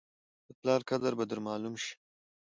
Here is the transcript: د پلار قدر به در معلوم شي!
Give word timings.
د 0.47 0.49
پلار 0.59 0.81
قدر 0.89 1.13
به 1.19 1.23
در 1.29 1.39
معلوم 1.47 1.75
شي! 1.83 1.93